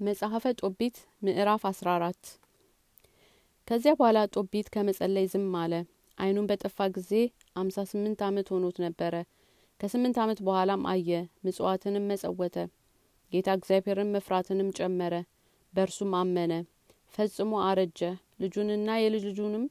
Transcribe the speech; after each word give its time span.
መጽሐፈ 0.00 0.44
ጦቢት 0.60 0.96
ምዕራፍ 1.22 1.62
አስራ 1.68 1.88
አራት። 1.96 2.22
ከዚያ 3.68 3.92
በኋላ 3.98 4.18
ጦቢት 4.34 4.68
ከመጸለይ 4.74 5.26
ዝም 5.32 5.50
አለ። 5.62 5.72
አይኑን 6.18 6.46
በጠፋ 6.50 6.86
ጊዜ 6.94 7.10
አምሳ 7.56 7.84
ስምንት 7.90 8.20
አመት 8.28 8.48
ሆኖት 8.54 8.76
ነበረ። 8.84 9.14
ከስምንት 9.80 10.16
አመት 10.24 10.40
በኋላም 10.46 10.82
አየ 10.92 11.10
ምጽዋትንም 11.44 12.08
መጸወተ። 12.10 12.56
ጌታ 13.32 13.48
እግዚአብሔርን 13.58 14.14
መፍራትንም 14.16 14.72
ጨመረ 14.78 15.14
በእርሱም 15.74 16.14
አመነ። 16.20 16.52
ፈጽሞ 17.14 17.52
አረጀ። 17.66 18.00
ልጁንና 18.42 18.98
የልጅ 18.98 19.24
ልጁንም 19.30 19.64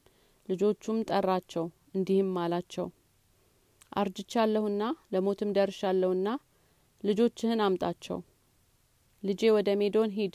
ልጆቹም 0.48 1.04
ጠራቸው 1.10 1.66
እንዲህም 1.94 2.32
አላቸው 2.42 2.88
አርጅቻለሁና 3.96 4.82
ለሞትም 5.12 5.54
ደርሻለሁና 5.56 6.28
ልጆችህን 7.02 7.62
አምጣቸው 7.64 8.18
ልጄ 9.22 9.42
ወደ 9.54 9.70
ሜዶን 9.80 10.10
ሂድ። 10.14 10.34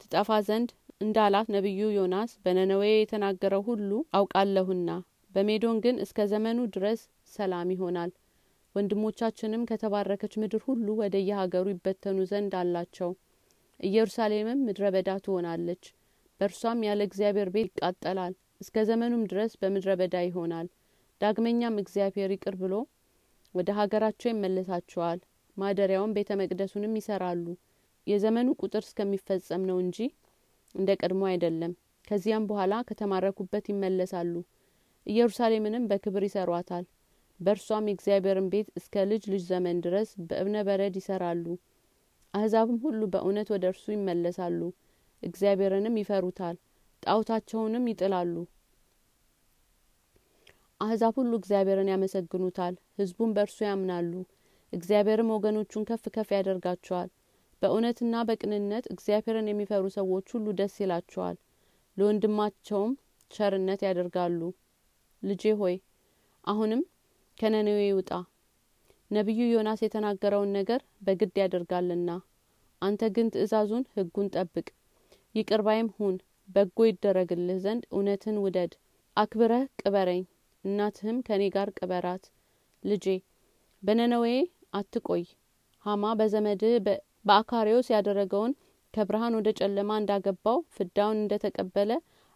ትጠፋ 0.00 0.38
ዘንድ 0.46 0.70
እንዳላት 1.00 1.48
ነቢዩ 1.54 1.80
ዮናስ 1.96 2.30
በነነዌ 2.44 2.84
የተናገረው 2.92 3.62
ሁሉ 3.68 3.90
አውቃለሁና። 4.18 4.90
በሜዶን 5.34 5.78
ግን 5.84 5.96
እስከ 6.04 6.26
ዘመኑ 6.32 6.58
ድረስ 6.74 7.00
ሰላም 7.32 7.68
ይሆናል። 7.74 8.10
ወንድሞቻችንም 8.74 9.66
ከተባረከች 9.70 10.32
ምድር 10.42 10.62
ሁሉ 10.66 10.86
ወደ 11.00 11.16
የሀገሩ 11.24 11.66
ይበተኑ 11.72 12.18
ዘንድ 12.30 12.54
አላቸው። 12.60 13.10
ኢየሩሳሌምም 13.80 14.64
ምድረ 14.66 14.90
በዳ 14.94 15.10
ትሆናለች። 15.24 15.84
በእርሷም 16.40 16.82
ያለ 16.88 17.00
እግዚአብሔር 17.08 17.50
ቤት 17.54 17.70
ይቃጠላል። 17.72 18.34
እስከ 18.60 18.84
ዘመኑም 18.88 19.22
ድረስ 19.30 19.52
በምድረ 19.60 19.92
በዳ 20.00 20.16
ይሆናል። 20.26 20.68
ዳግመኛም 21.20 21.78
እግዚአብሔር 21.82 22.32
ይቅር 22.34 22.56
ብሎ 22.62 22.74
ወደ 23.54 23.70
ሀገራቸው 23.78 24.30
ይመለሳቸዋል። 24.32 25.20
ማደሪያውን 25.56 26.14
ቤተ 26.16 26.30
መቅደሱንም 26.40 26.98
ይሰራሉ 27.00 27.44
የዘመኑ 28.06 28.48
ቁጥር 28.60 28.82
እስከሚፈጸም 28.86 29.62
ነው 29.68 29.78
እንጂ 29.84 29.98
እንደ 30.74 30.90
ቀድሞ 31.00 31.22
አይደለም። 31.30 31.72
ከዚያም 32.08 32.48
በኋላ 32.48 32.74
ከተማረኩበት 32.88 33.66
ይመለሳሉ። 33.72 34.34
ኢየሩሳሌምንም 35.06 35.86
በክብር 35.90 36.24
ይሰሯታል። 36.26 36.84
በእርሷም 37.40 37.88
የእግዚአብሔርን 37.88 38.48
ቤት 38.52 38.68
እስከ 38.78 39.04
ልጅ 39.10 39.22
ልጅ 39.32 39.42
ዘመን 39.50 39.78
ድረስ 39.84 40.10
በእብነ 40.28 40.56
በረድ 40.68 40.94
ይሰራሉ። 41.00 41.46
አህዛብም 42.34 42.78
ሁሉ 42.84 43.00
በእውነት 43.12 43.48
ወደ 43.54 43.64
እርሱ 43.72 43.84
ይመለሳሉ። 43.94 44.60
እግዚአብሔርንም 45.22 45.98
ይፈሩታል 46.00 46.56
ጣውታቸውንም 47.02 47.88
ይጥላሉ። 47.90 48.34
አህዛብ 50.80 51.14
ሁሉ 51.18 51.32
እግዚአብሔርን 51.40 51.90
ያመሰግኑታል 51.92 52.74
ህዝቡም 52.98 53.34
በእርሱ 53.36 53.58
ያምናሉ። 53.66 54.12
እግዚአብሔርም 54.72 55.32
ወገኖቹን 55.34 55.86
ከፍ 55.88 56.04
ከፍ 56.14 56.30
ያደርጋቸዋል 56.36 57.10
በእውነትና 57.64 58.14
በቅንነት 58.28 58.84
እግዚአብሔርን 58.92 59.46
የሚፈሩ 59.50 59.84
ሰዎች 59.94 60.26
ሁሉ 60.34 60.46
ደስ 60.58 60.74
ይላቸዋል። 60.82 61.36
ለወንድማቸውም 61.96 62.92
ቸርነት 63.30 63.80
ያደርጋሉ። 63.86 64.40
ልጄ 65.22 65.52
ሆይ 65.60 65.76
አሁንም 66.44 66.82
ከነነዌ 67.38 67.86
ውጣ። 67.98 68.10
ነቢዩ 69.10 69.40
ዮናስ 69.52 69.80
የተናገረውን 69.84 70.52
ነገር 70.58 70.82
በግድ 71.06 71.34
ያደርጋልና 71.42 72.10
አንተ 72.82 73.02
ግን 73.16 73.30
ትእዛዙን 73.34 73.84
ህጉን 73.94 74.28
ጠብቅ። 74.34 74.66
ይቅርባይም 75.34 75.88
ሁን 75.96 76.14
በጎ 76.48 76.78
ይደረግልህ 76.88 77.58
ዘንድ 77.64 77.84
እውነትን 77.92 78.36
ውደድ። 78.44 78.72
አክብረህ 79.16 79.64
ቅበረኝ 79.80 80.22
እናትህም 80.64 81.18
ከእኔ 81.26 81.44
ጋር 81.56 81.70
ቅበራት። 81.78 82.24
ልጄ 82.82 83.06
በነነዌ 83.82 84.26
አትቆይ። 84.74 85.24
ሀማ 85.86 86.12
በዘመድህ 86.20 86.74
በአካሪዎስ 87.24 87.88
ያደረገውን 87.94 88.52
ከብርሃን 88.94 89.36
ወደ 89.38 89.48
ጨለማ 89.58 89.90
እንዳገባው 90.00 90.58
ፍዳውን 90.74 91.18
እንደ 91.20 91.34
ተቀበለ 91.44 91.92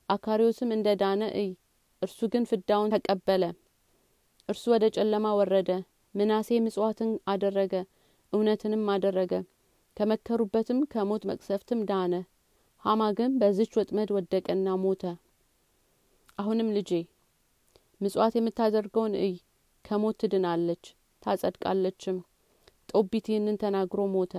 አካሪዎስም 0.08 0.70
እንደ 0.76 0.88
ዳነ 1.02 1.22
እይ 1.40 1.48
እርሱ 2.02 2.18
ግን 2.32 2.44
ፍዳውን 2.50 2.92
ተቀበለ። 2.94 3.44
እርሱ 4.48 4.64
ወደ 4.74 4.84
ጨለማ 4.96 5.26
ወረደ 5.38 5.70
ምናሴ 6.14 6.58
ምጽዋትን 6.66 7.10
አደረገ 7.32 7.74
እውነትንም 8.32 8.84
አደረገ። 8.94 9.32
ከመከሩበትም 9.96 10.80
ከሞት 10.92 11.22
መቅሰፍትም 11.30 11.80
ዳነ። 11.88 12.14
ሀማ 12.84 13.02
ግን 13.18 13.30
በዝች 13.40 13.72
ወጥመድ 13.78 14.10
ወደቀና 14.16 14.76
ሞተ። 14.82 15.02
አሁንም 16.38 16.68
ልጄ 16.76 16.90
ምጽዋት 18.00 18.34
የምታደርገውን 18.38 19.14
እይ 19.22 19.32
ከሞት 19.84 20.16
ትድናለች 20.22 20.84
ታጸድቃለችም። 21.22 22.18
ጦቢት 22.92 23.26
ይህንን 23.30 23.56
ተናግሮ 23.62 24.00
ሞተ 24.14 24.34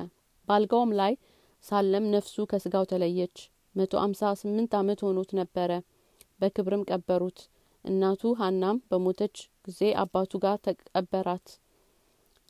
ባልጋውም 0.50 0.92
ላይ 1.00 1.14
ሳለም 1.64 2.06
ነፍሱ 2.14 2.46
ከስጋው 2.52 2.86
ተለየች። 2.92 3.38
መቶ 3.76 3.94
አምሳ 4.04 4.22
ስምንት 4.40 4.72
አመት 4.80 5.00
ሆኖት 5.06 5.32
ነበረ። 5.40 5.72
በክብርም 6.42 6.86
ቀበሩት። 6.90 7.40
እናቱ 7.86 8.22
ሀናም 8.40 8.78
በሞተች 8.90 9.36
ጊዜ 9.68 9.82
አባቱ 10.02 10.32
ጋር 10.44 10.56
ተቀበራት። 10.66 11.48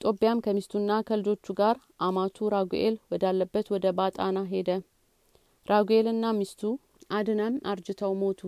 ጦቢያም 0.02 0.42
ከሚስቱና 0.46 0.92
ከልጆቹ 1.08 1.54
ጋር 1.60 1.76
አማቱ 2.02 2.50
ራጉኤል 2.54 2.96
ወዳለበት 3.12 3.68
ወደ 3.74 3.88
ባጣና 3.98 4.40
ሄደ። 4.52 4.70
ራጉኤልና 5.66 6.26
ሚስቱ 6.38 6.62
አድናም 7.12 7.56
አርጅተው 7.72 8.14
ሞቱ። 8.22 8.42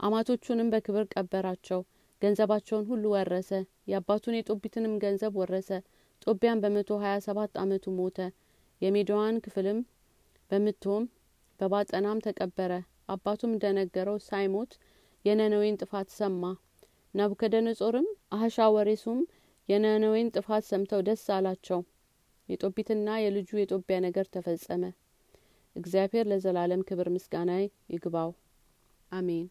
አማቶቹንም 0.00 0.70
በክብር 0.72 1.04
ቀበራቸው። 1.14 1.80
ገንዘባቸውን 2.22 2.84
ሁሉ 2.90 3.04
ወረሰ። 3.14 3.50
የአባቱን 3.90 4.36
የጦቢትንም 4.36 4.94
ገንዘብ 5.02 5.32
ወረሰ 5.40 5.68
ጦቢያም 6.22 6.62
በመቶ 6.62 6.90
ሀያ 7.02 7.14
ሰባት 7.26 7.52
አመቱ 7.60 7.84
ሞተ። 7.96 8.18
የሜዳዋን 8.80 9.36
ክፍልም 9.44 9.78
በምትሆም 10.50 11.04
በባጠናም 11.60 12.22
ተቀበረ። 12.26 12.72
አባቱም 13.08 13.54
እንደነገረው 13.54 14.18
ሳይሞት 14.26 14.72
የነነዌን 15.24 15.78
ጥፋት 15.80 16.08
ሰማ። 16.18 16.42
ናቡከደነጾርም 17.14 18.06
አህሻወሬሱም 18.32 19.20
የነነዌን 19.68 20.28
ጥፋት 20.36 20.64
ሰምተው 20.70 21.00
ደስ 21.08 21.24
አላቸው። 21.36 21.80
የጦቢትና 22.48 23.08
የልጁ 23.22 23.50
የጦቢያ 23.58 23.96
ነገር 24.06 24.26
ተፈጸመ። 24.34 24.84
እግዚአብሔር 25.76 26.24
ለዘላለም 26.30 26.84
ክብር 26.88 27.08
ምስጋና 27.14 27.50
ይግባው። 27.92 28.30
አሜን። 29.12 29.46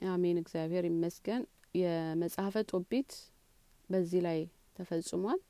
አሜን። 0.00 0.36
እግዚአብሔር 0.42 0.84
ይመስገን። 0.88 1.42
የመጽሐፈ 1.74 2.56
ጦቢት 2.70 3.10
በዚህ 3.88 4.20
ላይ 4.26 4.38
ተፈጽሟል 4.78 5.40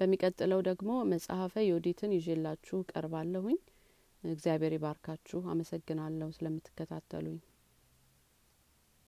በሚቀጥለው 0.00 0.60
ደግሞ 0.66 0.90
መጽሐፈ 1.10 1.54
ዮዲትን 1.66 2.14
ይዤላችሁ 2.16 2.78
ቀርባለሁኝ 2.90 3.58
እግዚአብሔር 4.22 4.72
ይባርካችሁ። 4.76 5.40
አመሰግናለሁ 5.52 6.28
ስለምትከታተሉኝ 6.36 7.38